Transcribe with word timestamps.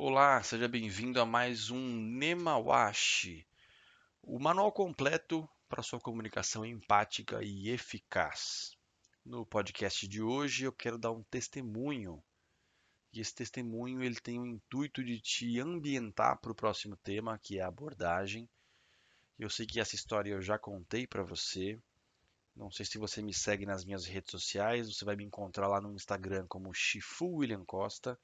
Olá, 0.00 0.40
seja 0.44 0.68
bem-vindo 0.68 1.20
a 1.20 1.26
mais 1.26 1.70
um 1.70 1.80
Nemawashi, 1.80 3.44
o 4.22 4.38
manual 4.38 4.70
completo 4.70 5.50
para 5.68 5.82
sua 5.82 5.98
comunicação 5.98 6.64
empática 6.64 7.42
e 7.42 7.68
eficaz. 7.68 8.76
No 9.24 9.44
podcast 9.44 10.06
de 10.06 10.22
hoje 10.22 10.62
eu 10.62 10.72
quero 10.72 10.98
dar 10.98 11.10
um 11.10 11.24
testemunho 11.24 12.22
e 13.12 13.20
esse 13.20 13.34
testemunho 13.34 14.00
ele 14.00 14.14
tem 14.20 14.38
o 14.38 14.46
intuito 14.46 15.02
de 15.02 15.20
te 15.20 15.58
ambientar 15.58 16.38
para 16.40 16.52
o 16.52 16.54
próximo 16.54 16.96
tema, 16.98 17.36
que 17.36 17.58
é 17.58 17.62
a 17.62 17.66
abordagem. 17.66 18.48
Eu 19.36 19.50
sei 19.50 19.66
que 19.66 19.80
essa 19.80 19.96
história 19.96 20.30
eu 20.30 20.40
já 20.40 20.56
contei 20.56 21.08
para 21.08 21.24
você. 21.24 21.76
Não 22.54 22.70
sei 22.70 22.86
se 22.86 22.98
você 22.98 23.20
me 23.20 23.34
segue 23.34 23.66
nas 23.66 23.84
minhas 23.84 24.06
redes 24.06 24.30
sociais, 24.30 24.94
você 24.94 25.04
vai 25.04 25.16
me 25.16 25.24
encontrar 25.24 25.66
lá 25.66 25.80
no 25.80 25.92
Instagram 25.92 26.46
como 26.46 26.72
Shifu 26.72 27.38
William 27.38 27.64
Costa. 27.64 28.16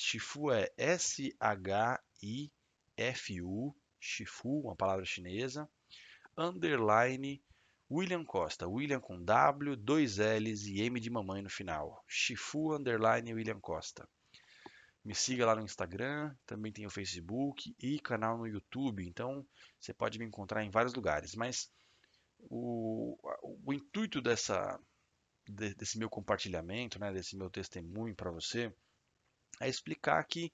Shifu 0.00 0.52
é 0.52 0.70
S-H-I-F-U, 0.76 1.34
Shifu, 3.98 4.60
uma 4.60 4.76
palavra 4.76 5.04
chinesa, 5.04 5.68
underline 6.36 7.42
William 7.90 8.24
Costa, 8.24 8.68
William 8.68 9.00
com 9.00 9.20
W, 9.24 9.74
dois 9.74 10.18
L's 10.18 10.66
e 10.66 10.82
M 10.82 11.00
de 11.00 11.10
mamãe 11.10 11.42
no 11.42 11.50
final. 11.50 12.04
Shifu 12.06 12.76
underline 12.76 13.34
William 13.34 13.58
Costa. 13.58 14.08
Me 15.04 15.16
siga 15.16 15.44
lá 15.44 15.56
no 15.56 15.62
Instagram, 15.62 16.32
também 16.46 16.70
tem 16.70 16.86
o 16.86 16.90
Facebook 16.90 17.74
e 17.76 17.98
canal 17.98 18.38
no 18.38 18.46
YouTube, 18.46 19.04
então 19.04 19.44
você 19.80 19.92
pode 19.92 20.16
me 20.16 20.24
encontrar 20.24 20.62
em 20.62 20.70
vários 20.70 20.94
lugares. 20.94 21.34
Mas 21.34 21.72
o, 22.38 23.18
o 23.66 23.72
intuito 23.72 24.22
dessa, 24.22 24.78
desse 25.48 25.98
meu 25.98 26.08
compartilhamento, 26.08 27.00
né, 27.00 27.12
desse 27.12 27.36
meu 27.36 27.50
testemunho 27.50 28.14
para 28.14 28.30
você, 28.30 28.72
é 29.60 29.68
explicar 29.68 30.22
que 30.24 30.52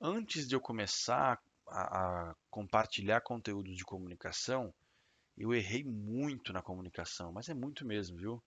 antes 0.00 0.46
de 0.46 0.54
eu 0.54 0.60
começar 0.60 1.40
a, 1.68 2.30
a 2.30 2.34
compartilhar 2.50 3.20
conteúdos 3.20 3.76
de 3.76 3.84
comunicação, 3.84 4.72
eu 5.36 5.52
errei 5.52 5.84
muito 5.84 6.52
na 6.52 6.62
comunicação, 6.62 7.32
mas 7.32 7.48
é 7.48 7.54
muito 7.54 7.84
mesmo, 7.84 8.16
viu? 8.16 8.42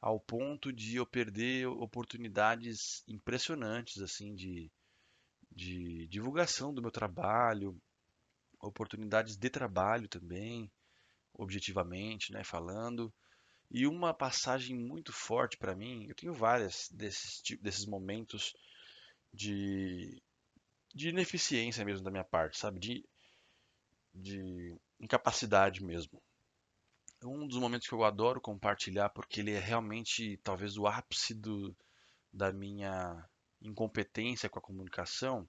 Ao 0.00 0.18
ponto 0.18 0.72
de 0.72 0.96
eu 0.96 1.04
perder 1.04 1.66
oportunidades 1.66 3.02
impressionantes 3.06 4.00
assim 4.00 4.34
de, 4.34 4.70
de 5.50 6.06
divulgação 6.06 6.72
do 6.72 6.80
meu 6.80 6.90
trabalho, 6.90 7.76
oportunidades 8.60 9.36
de 9.36 9.50
trabalho 9.50 10.08
também, 10.08 10.70
objetivamente, 11.34 12.32
né, 12.32 12.42
falando. 12.42 13.12
E 13.70 13.86
uma 13.86 14.14
passagem 14.14 14.76
muito 14.76 15.12
forte 15.12 15.56
para 15.58 15.74
mim, 15.74 16.06
eu 16.08 16.14
tenho 16.14 16.32
várias 16.32 16.88
desses, 16.90 17.42
desses 17.60 17.84
momentos 17.84 18.54
de, 19.38 20.20
de 20.92 21.10
ineficiência 21.10 21.84
mesmo 21.84 22.02
da 22.02 22.10
minha 22.10 22.24
parte, 22.24 22.58
sabe? 22.58 22.80
De, 22.80 23.08
de 24.12 24.76
incapacidade 24.98 25.82
mesmo. 25.82 26.20
Um 27.22 27.46
dos 27.46 27.58
momentos 27.58 27.86
que 27.86 27.94
eu 27.94 28.02
adoro 28.02 28.40
compartilhar, 28.40 29.08
porque 29.10 29.40
ele 29.40 29.52
é 29.52 29.60
realmente 29.60 30.36
talvez 30.38 30.76
o 30.76 30.88
ápice 30.88 31.34
do, 31.34 31.74
da 32.32 32.52
minha 32.52 33.24
incompetência 33.62 34.48
com 34.48 34.58
a 34.58 34.62
comunicação, 34.62 35.48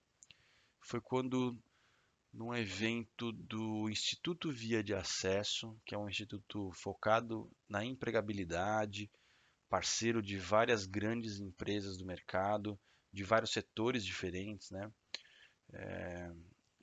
foi 0.80 1.02
quando 1.02 1.58
num 2.32 2.54
evento 2.54 3.32
do 3.32 3.90
Instituto 3.90 4.52
Via 4.52 4.84
de 4.84 4.94
Acesso, 4.94 5.76
que 5.84 5.96
é 5.96 5.98
um 5.98 6.08
instituto 6.08 6.72
focado 6.74 7.52
na 7.68 7.84
empregabilidade, 7.84 9.10
parceiro 9.68 10.22
de 10.22 10.38
várias 10.38 10.86
grandes 10.86 11.40
empresas 11.40 11.98
do 11.98 12.06
mercado, 12.06 12.80
de 13.12 13.24
vários 13.24 13.52
setores 13.52 14.06
diferentes, 14.06 14.72
né? 14.72 14.92
É, 15.74 16.32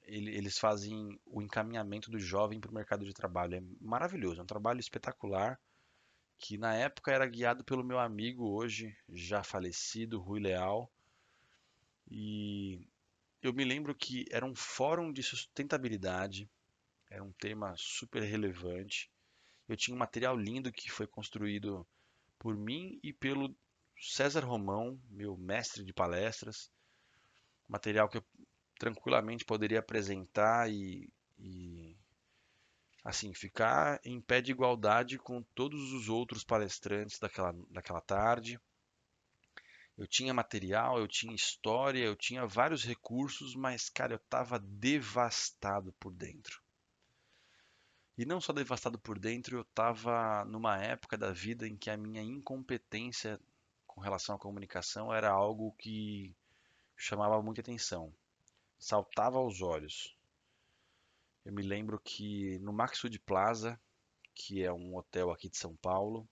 eles 0.04 0.58
fazem 0.58 1.18
o 1.26 1.42
encaminhamento 1.42 2.10
do 2.10 2.18
jovem 2.18 2.60
para 2.60 2.70
o 2.70 2.74
mercado 2.74 3.04
de 3.04 3.12
trabalho. 3.12 3.56
É 3.56 3.62
maravilhoso, 3.80 4.40
é 4.40 4.42
um 4.42 4.46
trabalho 4.46 4.78
espetacular 4.78 5.58
que 6.38 6.58
na 6.58 6.74
época 6.74 7.12
era 7.12 7.26
guiado 7.26 7.64
pelo 7.64 7.84
meu 7.84 7.98
amigo 7.98 8.44
hoje 8.44 8.96
já 9.08 9.42
falecido 9.42 10.20
Rui 10.20 10.40
Leal 10.40 10.90
e 12.08 12.86
eu 13.42 13.52
me 13.52 13.64
lembro 13.64 13.94
que 13.94 14.24
era 14.30 14.44
um 14.44 14.54
fórum 14.54 15.12
de 15.12 15.22
sustentabilidade, 15.22 16.48
era 17.10 17.22
um 17.22 17.32
tema 17.32 17.74
super 17.76 18.22
relevante. 18.22 19.10
Eu 19.68 19.76
tinha 19.76 19.94
um 19.94 19.98
material 19.98 20.36
lindo 20.36 20.72
que 20.72 20.90
foi 20.90 21.06
construído 21.06 21.86
por 22.38 22.56
mim 22.56 22.98
e 23.02 23.12
pelo 23.12 23.54
César 24.00 24.44
Romão, 24.44 25.00
meu 25.10 25.36
mestre 25.36 25.84
de 25.84 25.92
palestras. 25.92 26.70
Material 27.68 28.08
que 28.08 28.18
eu 28.18 28.24
tranquilamente 28.78 29.44
poderia 29.44 29.80
apresentar 29.80 30.70
e, 30.70 31.10
e 31.38 31.96
assim 33.02 33.32
ficar 33.32 34.00
em 34.04 34.20
pé 34.20 34.40
de 34.40 34.52
igualdade 34.52 35.18
com 35.18 35.42
todos 35.54 35.92
os 35.92 36.08
outros 36.08 36.44
palestrantes 36.44 37.18
daquela, 37.18 37.54
daquela 37.70 38.00
tarde. 38.00 38.60
Eu 39.96 40.06
tinha 40.06 40.34
material, 40.34 40.98
eu 40.98 41.08
tinha 41.08 41.34
história, 41.34 42.04
eu 42.04 42.14
tinha 42.14 42.46
vários 42.46 42.84
recursos, 42.84 43.54
mas, 43.54 43.88
cara, 43.88 44.12
eu 44.12 44.18
estava 44.18 44.58
devastado 44.58 45.92
por 45.94 46.12
dentro. 46.12 46.60
E 48.18 48.26
não 48.26 48.40
só 48.40 48.52
devastado 48.52 48.98
por 48.98 49.18
dentro, 49.18 49.56
eu 49.56 49.62
estava 49.62 50.44
numa 50.44 50.76
época 50.76 51.16
da 51.16 51.32
vida 51.32 51.66
em 51.66 51.76
que 51.76 51.90
a 51.90 51.96
minha 51.96 52.22
incompetência 52.22 53.40
com 53.96 54.02
relação 54.02 54.36
à 54.36 54.38
comunicação 54.38 55.12
era 55.12 55.30
algo 55.30 55.72
que 55.78 56.36
chamava 56.94 57.40
muita 57.40 57.62
atenção, 57.62 58.12
saltava 58.78 59.38
aos 59.38 59.62
olhos. 59.62 60.14
Eu 61.42 61.54
me 61.54 61.62
lembro 61.62 61.98
que 61.98 62.58
no 62.58 62.74
Maxud 62.74 63.18
Plaza, 63.20 63.80
que 64.34 64.62
é 64.62 64.70
um 64.70 64.94
hotel 64.94 65.30
aqui 65.30 65.48
de 65.48 65.56
São 65.56 65.74
Paulo, 65.76 66.28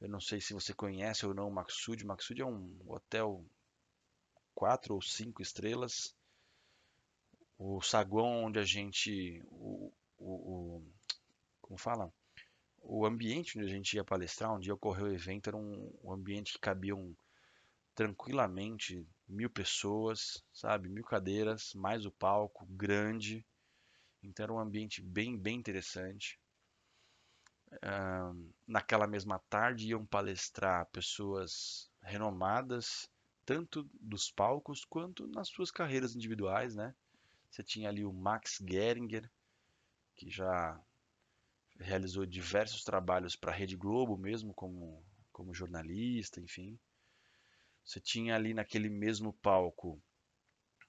eu 0.00 0.08
não 0.08 0.20
sei 0.20 0.40
se 0.40 0.54
você 0.54 0.72
conhece 0.72 1.26
ou 1.26 1.34
não 1.34 1.48
o 1.48 1.52
Maxud. 1.52 2.04
Maxud 2.06 2.40
é 2.40 2.46
um 2.46 2.72
hotel 2.86 3.44
quatro 4.54 4.94
ou 4.94 5.02
cinco 5.02 5.42
estrelas. 5.42 6.14
O 7.58 7.82
saguão 7.82 8.44
onde 8.44 8.60
a 8.60 8.64
gente, 8.64 9.42
o, 9.46 9.92
o, 10.18 10.34
o, 10.78 10.92
como 11.60 11.76
fala, 11.76 12.12
o 12.88 13.06
ambiente 13.06 13.58
onde 13.58 13.66
a 13.66 13.70
gente 13.70 13.94
ia 13.94 14.04
palestrar, 14.04 14.52
onde 14.52 14.72
ocorreu 14.72 15.06
o 15.06 15.12
evento, 15.12 15.48
era 15.48 15.56
um, 15.56 15.92
um 16.02 16.12
ambiente 16.12 16.54
que 16.54 16.58
cabiam 16.58 17.16
tranquilamente 17.94 19.06
mil 19.28 19.50
pessoas, 19.50 20.42
sabe, 20.52 20.88
mil 20.88 21.04
cadeiras, 21.04 21.74
mais 21.74 22.06
o 22.06 22.10
palco 22.10 22.66
grande. 22.66 23.44
Então 24.22 24.44
era 24.44 24.52
um 24.52 24.58
ambiente 24.58 25.02
bem, 25.02 25.38
bem 25.38 25.58
interessante 25.58 26.40
naquela 28.66 29.06
mesma 29.06 29.38
tarde 29.50 29.88
iam 29.88 30.04
palestrar 30.06 30.86
pessoas 30.86 31.90
renomadas, 32.02 33.10
tanto 33.44 33.88
dos 34.00 34.30
palcos 34.30 34.84
quanto 34.84 35.26
nas 35.26 35.48
suas 35.48 35.70
carreiras 35.70 36.14
individuais, 36.14 36.74
né? 36.74 36.94
Você 37.50 37.62
tinha 37.62 37.88
ali 37.88 38.04
o 38.04 38.12
Max 38.12 38.58
Geringer, 38.66 39.30
que 40.14 40.28
já 40.28 40.80
realizou 41.78 42.26
diversos 42.26 42.82
trabalhos 42.84 43.36
para 43.36 43.52
a 43.52 43.54
Rede 43.54 43.76
Globo 43.76 44.16
mesmo, 44.16 44.52
como, 44.54 45.04
como 45.32 45.54
jornalista, 45.54 46.40
enfim. 46.40 46.78
Você 47.84 48.00
tinha 48.00 48.34
ali 48.34 48.52
naquele 48.52 48.88
mesmo 48.88 49.32
palco 49.32 50.02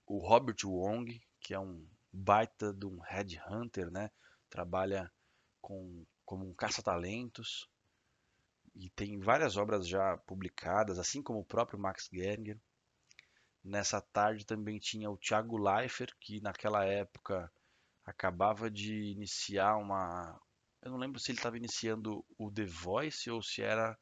o 0.06 0.18
Robert 0.18 0.58
Wong, 0.66 1.22
que 1.40 1.54
é 1.54 1.60
um 1.60 1.88
baita 2.12 2.74
de 2.74 2.86
um 2.86 3.00
headhunter, 3.00 3.92
né? 3.92 4.10
Trabalha 4.50 5.12
com 5.62 6.06
como 6.26 6.48
um 6.48 6.54
caça-talentos 6.54 7.68
e 8.76 8.90
tem 8.90 9.20
várias 9.20 9.58
obras 9.58 9.88
já 9.88 10.18
publicadas, 10.20 11.00
assim 11.00 11.22
como 11.22 11.40
o 11.40 11.46
próprio 11.46 11.80
Max 11.80 12.08
Geringer. 12.12 12.60
Nessa 13.64 14.00
tarde 14.00 14.46
também 14.46 14.80
tinha 14.80 15.10
o 15.10 15.18
Thiago 15.18 15.58
Leifert, 15.58 16.14
que 16.20 16.40
naquela 16.40 16.86
época 16.86 17.52
acabava 18.06 18.70
de 18.70 19.12
iniciar 19.12 19.76
uma. 19.78 20.40
Eu 20.82 20.92
não 20.92 20.98
lembro 20.98 21.20
se 21.20 21.32
ele 21.32 21.40
estava 21.40 21.58
iniciando 21.58 22.26
o 22.38 22.52
The 22.52 22.66
Voice 22.66 23.30
ou 23.30 23.42
se 23.42 23.62
era 23.62 23.98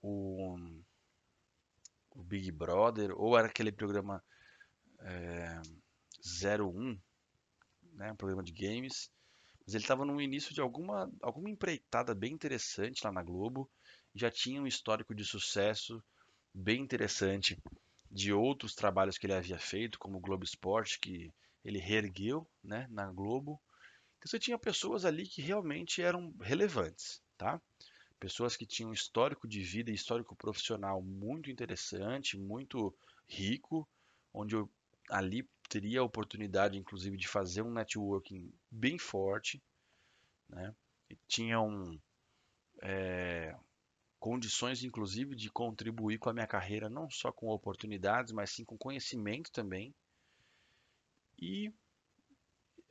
o, 0.00 0.56
o 2.10 2.22
Big 2.22 2.50
Brother, 2.50 3.12
ou 3.16 3.38
era 3.38 3.48
aquele 3.48 3.70
programa 3.70 4.22
é, 5.00 5.60
01, 6.44 6.98
né, 7.94 8.12
um 8.12 8.16
programa 8.16 8.42
de 8.42 8.52
games 8.52 9.10
mas 9.66 9.74
ele 9.74 9.84
estava 9.84 10.04
no 10.04 10.20
início 10.20 10.52
de 10.52 10.60
alguma, 10.60 11.10
alguma 11.20 11.48
empreitada 11.48 12.14
bem 12.14 12.32
interessante 12.32 13.00
lá 13.04 13.12
na 13.12 13.22
Globo. 13.22 13.70
Já 14.14 14.30
tinha 14.30 14.60
um 14.60 14.66
histórico 14.66 15.14
de 15.14 15.24
sucesso 15.24 16.02
bem 16.52 16.82
interessante 16.82 17.58
de 18.10 18.32
outros 18.32 18.74
trabalhos 18.74 19.16
que 19.16 19.26
ele 19.26 19.34
havia 19.34 19.58
feito, 19.58 19.98
como 19.98 20.18
o 20.18 20.20
Globo 20.20 20.44
Esporte, 20.44 20.98
que 20.98 21.32
ele 21.64 21.78
reergueu 21.78 22.46
né, 22.62 22.86
na 22.90 23.10
Globo. 23.10 23.60
Então 24.22 24.30
você 24.30 24.38
tinha 24.38 24.56
pessoas 24.56 25.04
ali 25.04 25.26
que 25.26 25.42
realmente 25.42 26.00
eram 26.00 26.32
relevantes, 26.40 27.20
tá? 27.36 27.60
Pessoas 28.20 28.56
que 28.56 28.64
tinham 28.64 28.92
histórico 28.92 29.48
de 29.48 29.60
vida 29.60 29.90
e 29.90 29.94
histórico 29.94 30.36
profissional 30.36 31.02
muito 31.02 31.50
interessante, 31.50 32.38
muito 32.38 32.94
rico, 33.26 33.86
onde 34.32 34.54
eu 34.54 34.70
ali 35.10 35.48
teria 35.68 36.00
a 36.00 36.04
oportunidade, 36.04 36.78
inclusive, 36.78 37.16
de 37.16 37.26
fazer 37.26 37.62
um 37.62 37.72
networking 37.72 38.52
bem 38.70 38.96
forte, 38.96 39.60
né? 40.48 40.72
E 41.10 41.16
tinham 41.26 42.00
é, 42.80 43.56
condições, 44.20 44.84
inclusive, 44.84 45.34
de 45.34 45.50
contribuir 45.50 46.18
com 46.18 46.30
a 46.30 46.32
minha 46.32 46.46
carreira, 46.46 46.88
não 46.88 47.10
só 47.10 47.32
com 47.32 47.48
oportunidades, 47.48 48.32
mas 48.32 48.50
sim 48.50 48.64
com 48.64 48.78
conhecimento 48.78 49.50
também. 49.50 49.92
E 51.36 51.72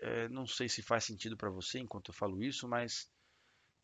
é, 0.02 0.28
não 0.30 0.48
sei 0.48 0.68
se 0.68 0.82
faz 0.82 1.06
sentido 1.06 1.38
para 1.38 1.50
você 1.50 1.80
enquanto 1.80 2.10
eu 2.10 2.16
falo 2.16 2.44
isso, 2.44 2.68
mas 2.68 3.10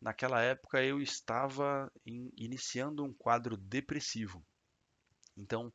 naquela 0.00 0.42
época 0.42 0.82
eu 0.82 1.00
estava 1.00 1.90
in, 2.06 2.30
iniciando 2.36 3.04
um 3.04 3.12
quadro 3.12 3.56
depressivo. 3.56 4.44
Então, 5.36 5.72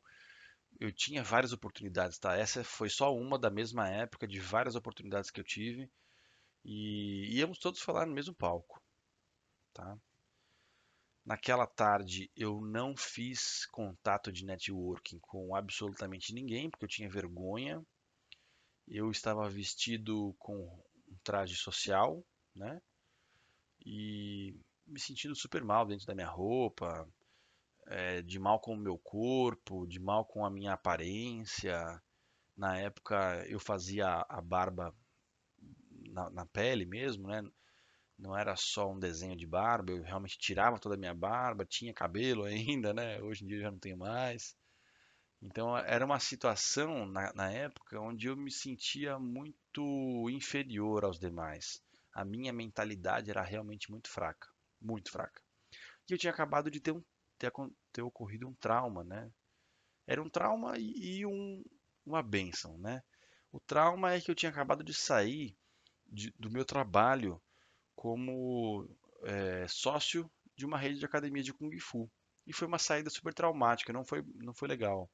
eu 0.80 0.92
tinha 0.92 1.22
várias 1.22 1.52
oportunidades, 1.52 2.18
tá? 2.18 2.36
Essa 2.36 2.64
foi 2.64 2.88
só 2.90 3.14
uma 3.14 3.38
da 3.38 3.50
mesma 3.50 3.88
época, 3.88 4.26
de 4.26 4.40
várias 4.40 4.74
oportunidades 4.74 5.30
que 5.30 5.40
eu 5.40 5.44
tive. 5.44 5.90
E 6.64 7.36
íamos 7.38 7.58
todos 7.58 7.80
falar 7.80 8.06
no 8.06 8.14
mesmo 8.14 8.34
palco, 8.34 8.82
tá? 9.72 9.98
Naquela 11.24 11.66
tarde 11.66 12.30
eu 12.36 12.60
não 12.60 12.94
fiz 12.96 13.66
contato 13.66 14.30
de 14.30 14.44
networking 14.44 15.18
com 15.20 15.54
absolutamente 15.54 16.34
ninguém, 16.34 16.68
porque 16.70 16.84
eu 16.84 16.88
tinha 16.88 17.08
vergonha. 17.08 17.82
Eu 18.86 19.10
estava 19.10 19.48
vestido 19.48 20.34
com 20.38 20.56
um 20.56 21.16
traje 21.22 21.56
social, 21.56 22.24
né? 22.54 22.80
E 23.84 24.54
me 24.86 25.00
sentindo 25.00 25.34
super 25.34 25.64
mal 25.64 25.86
dentro 25.86 26.06
da 26.06 26.14
minha 26.14 26.28
roupa, 26.28 27.08
é, 27.86 28.22
de 28.22 28.38
mal 28.38 28.60
com 28.60 28.74
o 28.74 28.78
meu 28.78 28.98
corpo, 28.98 29.86
de 29.86 30.00
mal 30.00 30.24
com 30.24 30.44
a 30.44 30.50
minha 30.50 30.72
aparência. 30.72 32.00
Na 32.56 32.78
época 32.78 33.44
eu 33.48 33.58
fazia 33.58 34.24
a 34.28 34.40
barba 34.40 34.94
na, 36.10 36.30
na, 36.30 36.46
pele 36.46 36.84
mesmo, 36.84 37.28
né? 37.28 37.42
Não 38.18 38.36
era 38.36 38.54
só 38.56 38.92
um 38.92 38.98
desenho 38.98 39.36
de 39.36 39.46
barba, 39.46 39.92
eu 39.92 40.02
realmente 40.02 40.38
tirava 40.38 40.78
toda 40.78 40.94
a 40.94 40.98
minha 40.98 41.14
barba, 41.14 41.64
tinha 41.64 41.92
cabelo 41.92 42.44
ainda, 42.46 42.94
né? 42.94 43.20
Hoje 43.20 43.44
em 43.44 43.48
dia 43.48 43.58
eu 43.58 43.62
já 43.62 43.70
não 43.70 43.78
tenho 43.78 43.98
mais. 43.98 44.56
Então 45.44 45.76
era 45.76 46.02
uma 46.04 46.18
situação 46.18 47.04
na, 47.04 47.30
na 47.34 47.50
época 47.52 48.00
onde 48.00 48.28
eu 48.28 48.36
me 48.36 48.50
sentia 48.50 49.18
muito 49.18 50.30
inferior 50.30 51.04
aos 51.04 51.18
demais. 51.18 51.82
A 52.14 52.24
minha 52.24 52.50
mentalidade 52.50 53.30
era 53.30 53.42
realmente 53.42 53.90
muito 53.90 54.08
fraca, 54.08 54.48
muito 54.80 55.12
fraca. 55.12 55.42
E 56.08 56.12
eu 56.14 56.18
tinha 56.18 56.32
acabado 56.32 56.70
de 56.70 56.80
ter 56.80 56.92
um 56.92 57.02
ter, 57.38 57.52
ter 57.92 58.00
ocorrido 58.00 58.48
um 58.48 58.54
trauma, 58.54 59.04
né? 59.04 59.30
Era 60.06 60.22
um 60.22 60.30
trauma 60.30 60.78
e, 60.78 61.18
e 61.18 61.26
um, 61.26 61.62
uma 62.06 62.22
benção, 62.22 62.78
né? 62.78 63.02
O 63.52 63.60
trauma 63.60 64.14
é 64.14 64.20
que 64.22 64.30
eu 64.30 64.34
tinha 64.34 64.50
acabado 64.50 64.82
de 64.82 64.94
sair 64.94 65.54
de, 66.06 66.32
do 66.38 66.50
meu 66.50 66.64
trabalho 66.64 67.40
como 67.94 68.88
é, 69.24 69.66
sócio 69.68 70.30
de 70.56 70.64
uma 70.64 70.78
rede 70.78 70.98
de 70.98 71.04
academia 71.04 71.42
de 71.42 71.52
Kung 71.52 71.78
Fu. 71.78 72.10
E 72.46 72.52
foi 72.52 72.66
uma 72.66 72.78
saída 72.78 73.10
super 73.10 73.34
traumática, 73.34 73.92
não 73.92 74.04
foi, 74.04 74.24
não 74.36 74.54
foi 74.54 74.68
legal. 74.68 75.10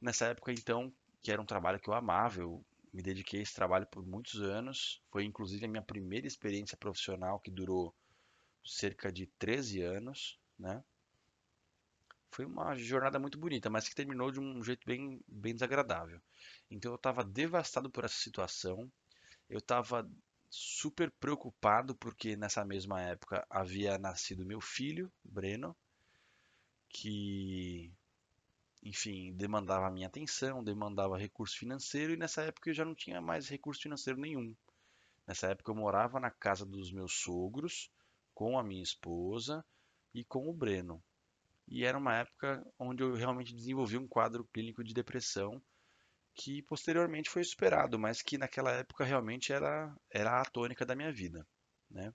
Nessa 0.00 0.26
época, 0.26 0.52
então, 0.52 0.92
que 1.22 1.32
era 1.32 1.40
um 1.40 1.46
trabalho 1.46 1.80
que 1.80 1.88
eu 1.88 1.94
amava, 1.94 2.40
eu 2.40 2.64
me 2.92 3.02
dediquei 3.02 3.40
a 3.40 3.42
esse 3.42 3.54
trabalho 3.54 3.86
por 3.86 4.06
muitos 4.06 4.40
anos. 4.40 5.02
Foi 5.10 5.24
inclusive 5.24 5.64
a 5.64 5.68
minha 5.68 5.82
primeira 5.82 6.26
experiência 6.26 6.76
profissional, 6.76 7.40
que 7.40 7.50
durou 7.50 7.94
cerca 8.64 9.12
de 9.12 9.26
13 9.38 9.82
anos, 9.82 10.38
né? 10.58 10.82
Foi 12.30 12.44
uma 12.44 12.74
jornada 12.76 13.18
muito 13.18 13.38
bonita, 13.38 13.70
mas 13.70 13.88
que 13.88 13.94
terminou 13.94 14.30
de 14.30 14.40
um 14.40 14.62
jeito 14.62 14.86
bem, 14.86 15.20
bem 15.26 15.54
desagradável. 15.54 16.20
Então 16.70 16.92
eu 16.92 16.96
estava 16.96 17.24
devastado 17.24 17.90
por 17.90 18.04
essa 18.04 18.16
situação. 18.16 18.90
Eu 19.48 19.58
estava 19.58 20.08
super 20.50 21.10
preocupado 21.12 21.94
porque 21.94 22.36
nessa 22.36 22.64
mesma 22.64 23.00
época 23.00 23.46
havia 23.48 23.98
nascido 23.98 24.44
meu 24.44 24.60
filho, 24.60 25.10
Breno, 25.24 25.76
que, 26.88 27.92
enfim, 28.88 29.32
demandava 29.32 29.90
minha 29.90 30.06
atenção, 30.06 30.62
demandava 30.62 31.18
recurso 31.18 31.58
financeiro 31.58 32.12
e 32.12 32.16
nessa 32.16 32.42
época 32.42 32.70
eu 32.70 32.74
já 32.74 32.84
não 32.84 32.94
tinha 32.94 33.20
mais 33.20 33.48
recurso 33.48 33.82
financeiro 33.82 34.20
nenhum. 34.20 34.54
Nessa 35.26 35.48
época 35.48 35.72
eu 35.72 35.74
morava 35.74 36.20
na 36.20 36.30
casa 36.30 36.64
dos 36.64 36.92
meus 36.92 37.12
sogros, 37.14 37.90
com 38.32 38.56
a 38.56 38.62
minha 38.62 38.84
esposa 38.84 39.64
e 40.14 40.24
com 40.24 40.48
o 40.48 40.52
Breno. 40.52 41.02
E 41.66 41.84
era 41.84 41.98
uma 41.98 42.14
época 42.14 42.64
onde 42.78 43.02
eu 43.02 43.12
realmente 43.14 43.52
desenvolvi 43.52 43.98
um 43.98 44.06
quadro 44.06 44.44
clínico 44.52 44.84
de 44.84 44.94
depressão 44.94 45.60
que 46.32 46.62
posteriormente 46.62 47.28
foi 47.28 47.42
superado, 47.42 47.98
mas 47.98 48.22
que 48.22 48.38
naquela 48.38 48.70
época 48.70 49.04
realmente 49.04 49.52
era, 49.52 49.92
era 50.12 50.40
a 50.40 50.44
tônica 50.44 50.86
da 50.86 50.94
minha 50.94 51.10
vida, 51.10 51.44
né? 51.90 52.14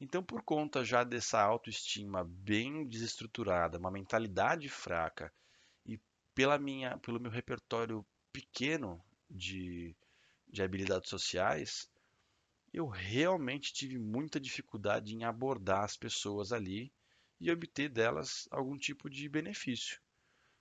Então, 0.00 0.24
por 0.24 0.42
conta 0.42 0.82
já 0.82 1.04
dessa 1.04 1.42
autoestima 1.42 2.24
bem 2.24 2.88
desestruturada, 2.88 3.78
uma 3.78 3.90
mentalidade 3.90 4.68
fraca 4.70 5.30
pela 6.34 6.58
minha, 6.58 6.98
pelo 6.98 7.20
meu 7.20 7.30
repertório 7.30 8.04
pequeno 8.32 9.02
de, 9.30 9.96
de 10.48 10.62
habilidades 10.62 11.08
sociais, 11.08 11.88
eu 12.72 12.88
realmente 12.88 13.72
tive 13.72 13.98
muita 13.98 14.40
dificuldade 14.40 15.14
em 15.14 15.24
abordar 15.24 15.84
as 15.84 15.96
pessoas 15.96 16.52
ali 16.52 16.92
e 17.40 17.50
obter 17.50 17.88
delas 17.88 18.48
algum 18.50 18.76
tipo 18.76 19.08
de 19.08 19.28
benefício. 19.28 20.00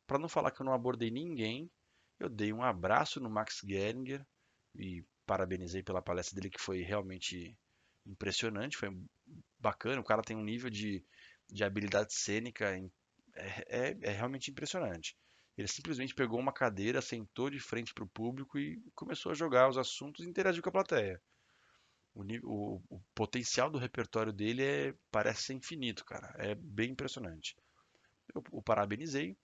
Para 0.06 0.20
não 0.20 0.30
falar 0.30 0.52
que 0.52 0.62
eu 0.62 0.66
não 0.66 0.74
abordei 0.74 1.10
ninguém, 1.10 1.72
eu 2.20 2.30
dei 2.30 2.54
um 2.54 2.62
abraço 2.62 3.20
no 3.20 3.30
Max 3.30 3.62
Geringer 3.66 4.26
e 4.76 5.04
parabenizei 5.26 5.82
pela 5.82 6.02
palestra 6.02 6.36
dele 6.36 6.50
que 6.50 6.62
foi 6.62 6.82
realmente 6.82 7.58
impressionante, 8.06 8.78
foi 8.78 8.90
bacana. 9.60 10.02
O 10.02 10.04
cara 10.04 10.22
tem 10.22 10.36
um 10.36 10.44
nível 10.44 10.70
de, 10.70 11.04
de 11.50 11.64
habilidade 11.64 12.14
cênica 12.14 12.78
é, 13.36 13.90
é, 13.90 13.98
é 14.02 14.12
realmente 14.12 14.52
impressionante. 14.52 15.18
Ele 15.58 15.68
simplesmente 15.68 16.16
pegou 16.16 16.40
uma 16.40 16.52
cadeira, 16.52 17.02
sentou 17.02 17.50
de 17.50 17.60
frente 17.60 17.94
para 17.94 18.04
o 18.04 18.10
público 18.10 18.58
e 18.58 18.82
começou 18.96 19.32
a 19.32 19.36
jogar 19.36 19.70
os 19.70 19.78
assuntos 19.78 20.26
e 20.26 20.30
interagir 20.30 20.64
com 20.64 20.70
a 20.70 20.74
plateia. 20.74 21.22
O, 22.16 22.24
o, 22.44 22.82
o, 22.90 23.02
potencial 23.14 23.70
do 23.70 23.78
repertório 23.78 24.34
dele 24.34 24.64
é, 24.64 24.96
parece 25.12 25.44
ser 25.44 25.54
infinito, 25.54 26.06
cara. 26.06 26.34
É 26.38 26.56
bem 26.56 26.92
impressionante. 26.92 27.56
Eu 28.34 28.44
o 28.52 28.62
parabenizei 28.62 29.38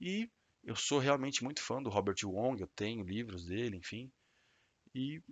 e 0.00 0.30
eu 0.64 0.76
sou 0.76 0.98
realmente 0.98 1.42
muito 1.42 1.62
fã 1.62 1.82
do 1.82 1.90
Robert 1.90 2.16
Wong, 2.24 2.60
eu 2.60 2.68
tenho 2.68 3.04
livros 3.04 3.46
dele, 3.46 3.76
enfim. 3.76 4.10
E 4.94 5.22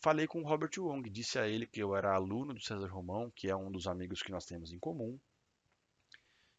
falei 0.00 0.26
com 0.26 0.40
o 0.40 0.46
Robert 0.46 0.70
Wong, 0.78 1.08
disse 1.10 1.38
a 1.38 1.46
ele 1.46 1.66
que 1.66 1.82
eu 1.82 1.94
era 1.94 2.14
aluno 2.14 2.54
do 2.54 2.60
César 2.60 2.88
Romão, 2.88 3.30
que 3.34 3.48
é 3.48 3.56
um 3.56 3.70
dos 3.70 3.86
amigos 3.86 4.22
que 4.22 4.30
nós 4.30 4.44
temos 4.44 4.72
em 4.72 4.78
comum, 4.78 5.18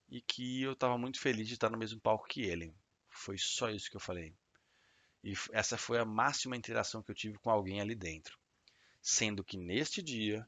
e 0.09 0.21
que 0.21 0.63
eu 0.63 0.73
estava 0.73 0.97
muito 0.97 1.19
feliz 1.19 1.47
de 1.47 1.53
estar 1.53 1.69
no 1.69 1.77
mesmo 1.77 1.99
palco 1.99 2.27
que 2.27 2.41
ele. 2.41 2.73
Foi 3.09 3.37
só 3.37 3.69
isso 3.69 3.89
que 3.89 3.95
eu 3.95 4.01
falei. 4.01 4.33
E 5.23 5.33
essa 5.51 5.77
foi 5.77 5.99
a 5.99 6.05
máxima 6.05 6.55
interação 6.55 7.03
que 7.03 7.11
eu 7.11 7.15
tive 7.15 7.37
com 7.37 7.49
alguém 7.49 7.81
ali 7.81 7.95
dentro 7.95 8.39
sendo 9.01 9.43
que 9.43 9.57
neste 9.57 10.01
dia 10.01 10.47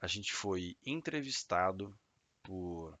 a 0.00 0.06
gente 0.06 0.32
foi 0.32 0.76
entrevistado 0.84 1.96
por, 2.42 2.98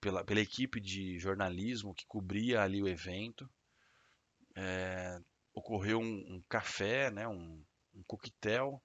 pela, 0.00 0.24
pela 0.24 0.40
equipe 0.40 0.80
de 0.80 1.18
jornalismo 1.18 1.94
que 1.94 2.06
cobria 2.06 2.62
ali 2.62 2.82
o 2.82 2.88
evento. 2.88 3.48
É, 4.54 5.20
ocorreu 5.52 6.00
um, 6.00 6.34
um, 6.34 6.42
café, 6.48 7.10
né, 7.10 7.26
um, 7.26 7.62
um 7.94 8.02
coquetel 8.04 8.82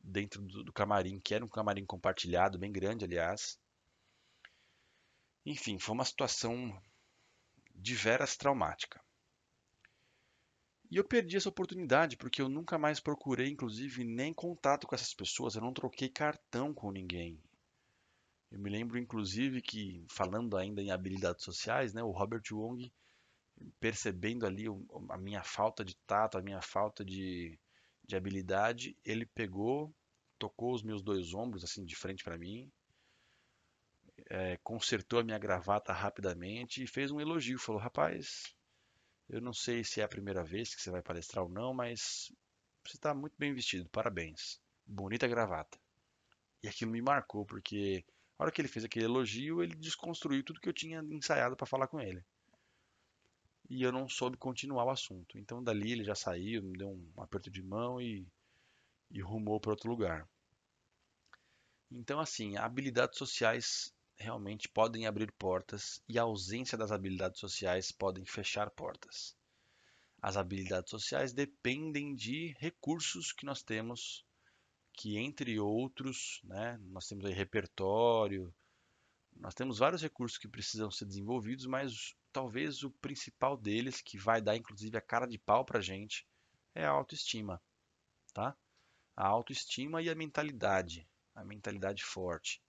dentro 0.00 0.42
do, 0.42 0.64
do, 0.64 0.72
camarim, 0.72 1.20
que 1.20 1.34
era 1.34 1.44
um 1.44 1.48
camarim 1.48 1.84
compartilhado, 1.84 2.58
bem 2.58 2.72
grande, 2.72 3.04
aliás. 3.04 3.58
Enfim, 5.44 5.78
foi 5.78 5.94
uma 5.94 6.04
situação 6.04 6.80
de 7.74 7.94
veras 7.94 8.36
traumática. 8.36 9.00
E 10.90 10.96
eu 10.96 11.04
perdi 11.04 11.38
essa 11.38 11.48
oportunidade 11.48 12.16
porque 12.16 12.42
eu 12.42 12.48
nunca 12.48 12.78
mais 12.78 13.00
procurei, 13.00 13.48
inclusive, 13.48 14.04
nem 14.04 14.32
contato 14.32 14.86
com 14.86 14.94
essas 14.94 15.14
pessoas. 15.14 15.54
Eu 15.54 15.62
não 15.62 15.72
troquei 15.72 16.08
cartão 16.08 16.74
com 16.74 16.92
ninguém. 16.92 17.42
Eu 18.50 18.58
me 18.58 18.68
lembro, 18.68 18.98
inclusive, 18.98 19.62
que 19.62 20.04
falando 20.10 20.56
ainda 20.56 20.82
em 20.82 20.90
habilidades 20.90 21.42
sociais, 21.42 21.94
né, 21.94 22.02
o 22.02 22.10
Robert 22.10 22.42
Wong, 22.52 22.92
percebendo 23.80 24.44
ali 24.44 24.66
a 25.08 25.16
minha 25.16 25.42
falta 25.42 25.82
de 25.82 25.96
tato, 26.06 26.36
a 26.36 26.42
minha 26.42 26.60
falta 26.60 27.02
de, 27.02 27.58
de 28.04 28.14
habilidade, 28.14 28.94
ele 29.02 29.24
pegou, 29.24 29.94
tocou 30.38 30.74
os 30.74 30.82
meus 30.82 31.02
dois 31.02 31.32
ombros 31.32 31.64
assim 31.64 31.84
de 31.84 31.96
frente 31.96 32.22
para 32.22 32.36
mim, 32.36 32.70
é, 34.32 34.56
consertou 34.62 35.18
a 35.20 35.22
minha 35.22 35.38
gravata 35.38 35.92
rapidamente 35.92 36.82
e 36.82 36.86
fez 36.86 37.10
um 37.10 37.20
elogio. 37.20 37.58
Falou: 37.58 37.80
Rapaz, 37.80 38.54
eu 39.28 39.40
não 39.42 39.52
sei 39.52 39.84
se 39.84 40.00
é 40.00 40.04
a 40.04 40.08
primeira 40.08 40.42
vez 40.42 40.74
que 40.74 40.80
você 40.82 40.90
vai 40.90 41.02
palestrar 41.02 41.44
ou 41.44 41.50
não, 41.50 41.74
mas 41.74 42.32
você 42.84 42.96
está 42.96 43.14
muito 43.14 43.34
bem 43.38 43.54
vestido, 43.54 43.88
parabéns. 43.90 44.58
Bonita 44.86 45.28
gravata. 45.28 45.78
E 46.62 46.68
aquilo 46.68 46.92
me 46.92 47.02
marcou, 47.02 47.44
porque 47.44 48.04
a 48.38 48.44
hora 48.44 48.52
que 48.52 48.60
ele 48.60 48.68
fez 48.68 48.84
aquele 48.86 49.04
elogio, 49.06 49.62
ele 49.62 49.74
desconstruiu 49.76 50.42
tudo 50.44 50.60
que 50.60 50.68
eu 50.68 50.72
tinha 50.72 51.00
ensaiado 51.10 51.56
para 51.56 51.66
falar 51.66 51.88
com 51.88 52.00
ele. 52.00 52.24
e 53.68 53.82
eu 53.82 53.90
não 53.90 54.08
soube 54.08 54.36
continuar 54.36 54.84
o 54.84 54.90
assunto. 54.90 55.36
Então 55.38 55.62
dali 55.64 55.92
ele 55.92 56.04
já 56.04 56.14
saiu, 56.14 56.62
me 56.62 56.78
deu 56.78 56.90
um 56.90 57.22
aperto 57.22 57.50
de 57.50 57.62
mão 57.62 58.00
e, 58.00 58.26
e 59.10 59.20
rumou 59.22 59.60
para 59.60 59.72
outro 59.72 59.90
lugar. 59.90 60.28
Então 61.92 62.18
assim, 62.18 62.56
habilidades 62.56 63.16
sociais 63.18 63.92
realmente 64.16 64.68
podem 64.68 65.06
abrir 65.06 65.32
portas 65.32 66.02
e 66.08 66.18
a 66.18 66.22
ausência 66.22 66.78
das 66.78 66.92
habilidades 66.92 67.40
sociais 67.40 67.90
podem 67.90 68.24
fechar 68.24 68.70
portas. 68.70 69.36
As 70.20 70.36
habilidades 70.36 70.90
sociais 70.90 71.32
dependem 71.32 72.14
de 72.14 72.54
recursos 72.58 73.32
que 73.32 73.44
nós 73.44 73.62
temos, 73.62 74.24
que 74.92 75.18
entre 75.18 75.58
outros, 75.58 76.40
né, 76.44 76.78
nós 76.84 77.08
temos 77.08 77.24
aí 77.24 77.32
repertório, 77.32 78.54
nós 79.36 79.54
temos 79.54 79.78
vários 79.78 80.02
recursos 80.02 80.38
que 80.38 80.46
precisam 80.46 80.90
ser 80.90 81.06
desenvolvidos, 81.06 81.66
mas 81.66 82.14
talvez 82.32 82.82
o 82.82 82.90
principal 82.90 83.56
deles, 83.56 84.00
que 84.00 84.16
vai 84.16 84.40
dar 84.40 84.56
inclusive 84.56 84.96
a 84.96 85.00
cara 85.00 85.26
de 85.26 85.38
pau 85.38 85.64
para 85.64 85.78
a 85.78 85.82
gente, 85.82 86.26
é 86.74 86.84
a 86.84 86.90
autoestima, 86.90 87.60
tá? 88.32 88.56
A 89.16 89.26
autoestima 89.26 90.00
e 90.00 90.08
a 90.08 90.14
mentalidade, 90.14 91.08
a 91.34 91.44
mentalidade 91.44 92.04
forte. 92.04 92.62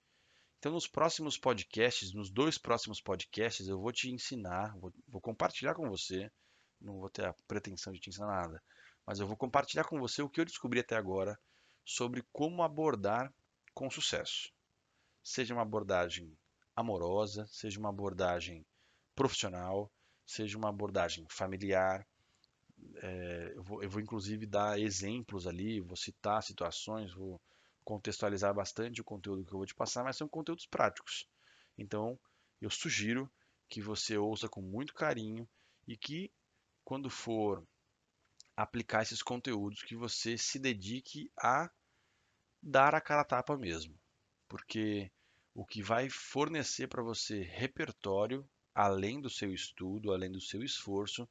Então, 0.63 0.71
nos 0.71 0.87
próximos 0.87 1.37
podcasts, 1.37 2.13
nos 2.13 2.31
dois 2.31 2.57
próximos 2.57 3.01
podcasts, 3.01 3.67
eu 3.67 3.77
vou 3.77 3.91
te 3.91 4.09
ensinar, 4.09 4.73
vou, 4.79 4.93
vou 5.09 5.19
compartilhar 5.19 5.75
com 5.75 5.89
você, 5.89 6.31
não 6.79 6.99
vou 6.99 7.09
ter 7.09 7.25
a 7.25 7.35
pretensão 7.45 7.91
de 7.91 7.99
te 7.99 8.09
ensinar 8.09 8.27
nada, 8.27 8.63
mas 9.05 9.19
eu 9.19 9.27
vou 9.27 9.35
compartilhar 9.35 9.83
com 9.83 9.99
você 9.99 10.21
o 10.21 10.29
que 10.29 10.39
eu 10.39 10.45
descobri 10.45 10.79
até 10.79 10.95
agora 10.95 11.37
sobre 11.83 12.23
como 12.31 12.63
abordar 12.63 13.29
com 13.73 13.91
sucesso. 13.91 14.53
Seja 15.21 15.53
uma 15.53 15.63
abordagem 15.63 16.33
amorosa, 16.73 17.45
seja 17.47 17.77
uma 17.77 17.89
abordagem 17.89 18.65
profissional, 19.13 19.91
seja 20.25 20.57
uma 20.57 20.69
abordagem 20.69 21.25
familiar. 21.29 22.07
É, 23.01 23.51
eu, 23.53 23.63
vou, 23.63 23.83
eu, 23.83 23.89
vou, 23.89 24.01
inclusive 24.01 24.45
dar 24.45 24.79
exemplos 24.79 25.45
ali, 25.45 25.81
vou 25.81 25.97
citar 25.97 26.41
situações, 26.41 27.13
vou 27.13 27.37
contextualizar 27.83 28.53
bastante 28.53 29.01
o 29.01 29.03
conteúdo 29.03 29.45
que 29.45 29.53
eu 29.53 29.57
vou 29.57 29.65
te 29.65 29.75
passar, 29.75 30.03
mas 30.03 30.17
são 30.17 30.27
conteúdos 30.27 30.65
práticos. 30.65 31.27
Então, 31.77 32.19
eu 32.61 32.69
sugiro 32.69 33.31
que 33.69 33.81
você 33.81 34.17
ouça 34.17 34.47
com 34.47 34.61
muito 34.61 34.93
carinho 34.93 35.47
e 35.87 35.97
que, 35.97 36.31
quando 36.83 37.09
for 37.09 37.65
aplicar 38.55 39.01
esses 39.01 39.21
conteúdos, 39.21 39.81
que 39.81 39.95
você 39.95 40.37
se 40.37 40.59
dedique 40.59 41.31
a 41.37 41.69
dar 42.61 42.95
a 42.95 43.01
cara 43.01 43.21
a 43.21 43.25
tapa 43.25 43.57
mesmo. 43.57 43.99
Porque 44.47 45.11
o 45.53 45.65
que 45.65 45.81
vai 45.81 46.09
fornecer 46.09 46.87
para 46.87 47.03
você 47.03 47.41
repertório, 47.41 48.47
além 48.73 49.19
do 49.19 49.29
seu 49.29 49.53
estudo, 49.53 50.11
além 50.11 50.31
do 50.31 50.41
seu 50.41 50.63
esforço, 50.63 51.27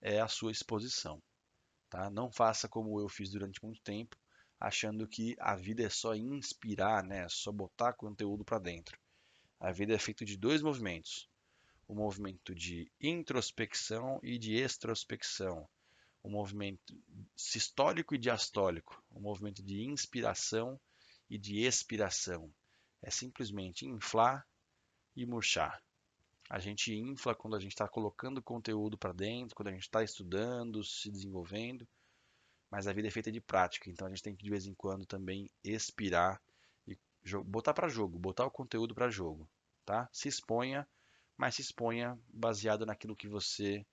é 0.00 0.20
a 0.20 0.28
sua 0.28 0.50
exposição. 0.50 1.22
Tá? 1.88 2.10
Não 2.10 2.32
faça 2.32 2.68
como 2.68 2.98
eu 2.98 3.08
fiz 3.08 3.30
durante 3.30 3.62
muito 3.62 3.80
tempo, 3.82 4.16
achando 4.62 5.08
que 5.08 5.34
a 5.40 5.56
vida 5.56 5.82
é 5.82 5.90
só 5.90 6.14
inspirar, 6.14 7.02
né? 7.02 7.24
É 7.24 7.28
só 7.28 7.50
botar 7.50 7.94
conteúdo 7.94 8.44
para 8.44 8.60
dentro. 8.60 8.96
A 9.58 9.72
vida 9.72 9.92
é 9.92 9.98
feita 9.98 10.24
de 10.24 10.36
dois 10.36 10.62
movimentos: 10.62 11.28
o 11.88 11.94
movimento 11.94 12.54
de 12.54 12.90
introspecção 13.00 14.20
e 14.22 14.38
de 14.38 14.54
extrospecção, 14.54 15.68
o 16.22 16.30
movimento 16.30 16.96
sistólico 17.34 18.14
e 18.14 18.18
diastólico, 18.18 19.02
o 19.10 19.20
movimento 19.20 19.64
de 19.64 19.82
inspiração 19.82 20.80
e 21.28 21.36
de 21.36 21.64
expiração 21.64 22.48
é 23.02 23.10
simplesmente 23.10 23.84
inflar 23.84 24.46
e 25.16 25.26
murchar. 25.26 25.82
A 26.48 26.60
gente 26.60 26.94
infla 26.94 27.34
quando 27.34 27.56
a 27.56 27.60
gente 27.60 27.72
está 27.72 27.88
colocando 27.88 28.40
conteúdo 28.40 28.96
para 28.96 29.12
dentro, 29.12 29.56
quando 29.56 29.68
a 29.68 29.72
gente 29.72 29.82
está 29.82 30.04
estudando, 30.04 30.84
se 30.84 31.10
desenvolvendo, 31.10 31.88
mas 32.72 32.86
a 32.86 32.92
vida 32.94 33.06
é 33.06 33.10
feita 33.10 33.30
de 33.30 33.38
prática, 33.38 33.90
então 33.90 34.06
a 34.06 34.10
gente 34.10 34.22
tem 34.22 34.34
que 34.34 34.42
de 34.42 34.48
vez 34.48 34.66
em 34.66 34.72
quando 34.72 35.04
também 35.04 35.50
expirar 35.62 36.40
e 36.88 36.96
botar 37.44 37.74
para 37.74 37.86
jogo, 37.86 38.18
botar 38.18 38.46
o 38.46 38.50
conteúdo 38.50 38.94
para 38.94 39.10
jogo, 39.10 39.46
tá? 39.84 40.08
Se 40.10 40.26
exponha, 40.26 40.88
mas 41.36 41.54
se 41.54 41.60
exponha 41.60 42.18
baseado 42.32 42.86
naquilo 42.86 43.14
que 43.14 43.28
você 43.28 43.84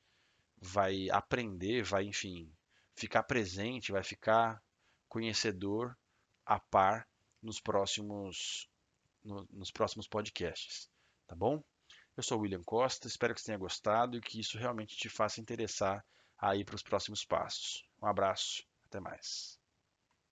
vai 0.61 1.09
aprender, 1.09 1.83
vai, 1.83 2.05
enfim, 2.05 2.49
ficar 2.95 3.23
presente, 3.23 3.91
vai 3.91 4.01
ficar 4.01 4.63
conhecedor 5.09 5.97
a 6.45 6.57
par 6.57 7.05
nos 7.43 7.59
próximos 7.59 8.69
no, 9.21 9.45
nos 9.51 9.71
próximos 9.71 10.07
podcasts, 10.07 10.89
tá 11.27 11.35
bom? 11.35 11.61
Eu 12.15 12.23
sou 12.23 12.37
o 12.37 12.41
William 12.43 12.63
Costa, 12.63 13.09
espero 13.09 13.35
que 13.35 13.41
você 13.41 13.47
tenha 13.47 13.57
gostado 13.57 14.17
e 14.17 14.21
que 14.21 14.39
isso 14.39 14.57
realmente 14.57 14.95
te 14.95 15.09
faça 15.09 15.41
interessar 15.41 16.05
aí 16.37 16.63
para 16.63 16.75
os 16.75 16.83
próximos 16.83 17.25
passos. 17.25 17.85
Um 18.01 18.07
abraço, 18.07 18.68
até 18.89 18.99
mais. 18.99 19.58